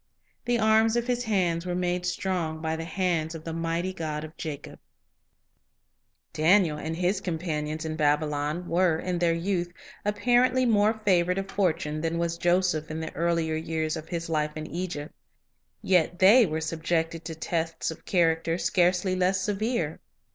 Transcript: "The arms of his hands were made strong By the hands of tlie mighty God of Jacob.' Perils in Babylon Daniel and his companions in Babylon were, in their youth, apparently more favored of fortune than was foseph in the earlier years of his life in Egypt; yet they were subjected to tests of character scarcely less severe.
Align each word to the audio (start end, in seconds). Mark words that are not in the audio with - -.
"The 0.45 0.57
arms 0.57 0.95
of 0.95 1.05
his 1.05 1.25
hands 1.25 1.63
were 1.63 1.75
made 1.75 2.07
strong 2.07 2.59
By 2.59 2.75
the 2.75 2.85
hands 2.85 3.35
of 3.35 3.43
tlie 3.43 3.55
mighty 3.55 3.93
God 3.93 4.23
of 4.23 4.35
Jacob.' 4.35 4.79
Perils 6.33 6.37
in 6.37 6.41
Babylon 6.41 6.59
Daniel 6.73 6.77
and 6.79 6.95
his 6.95 7.21
companions 7.21 7.85
in 7.85 7.95
Babylon 7.97 8.67
were, 8.67 8.97
in 8.97 9.19
their 9.19 9.35
youth, 9.35 9.71
apparently 10.03 10.65
more 10.65 10.95
favored 11.05 11.37
of 11.37 11.51
fortune 11.51 12.01
than 12.01 12.17
was 12.17 12.39
foseph 12.39 12.89
in 12.89 12.99
the 12.99 13.13
earlier 13.13 13.55
years 13.55 13.95
of 13.95 14.09
his 14.09 14.27
life 14.27 14.57
in 14.57 14.65
Egypt; 14.65 15.13
yet 15.83 16.17
they 16.17 16.47
were 16.47 16.61
subjected 16.61 17.23
to 17.25 17.35
tests 17.35 17.91
of 17.91 18.03
character 18.03 18.57
scarcely 18.57 19.15
less 19.15 19.39
severe. 19.41 19.99